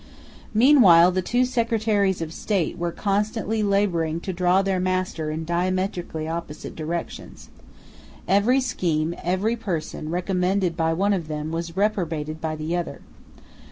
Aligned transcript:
Meanwhile 0.55 1.11
the 1.11 1.21
two 1.21 1.45
Secretaries 1.45 2.23
of 2.23 2.33
State 2.33 2.75
were 2.75 2.91
constantly 2.91 3.61
labouring 3.61 4.19
to 4.21 4.33
draw 4.33 4.63
their 4.63 4.79
master 4.79 5.29
in 5.29 5.45
diametrically 5.45 6.27
opposite 6.27 6.75
directions. 6.75 7.51
Every 8.27 8.61
scheme, 8.61 9.13
every 9.21 9.55
person, 9.55 10.09
recommended 10.09 10.75
by 10.75 10.93
one 10.93 11.13
of 11.13 11.27
them 11.27 11.51
was 11.51 11.77
reprobated 11.77 12.41
by 12.41 12.55
the 12.55 12.75
other. 12.75 13.01